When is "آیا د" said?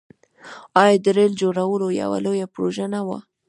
0.81-1.05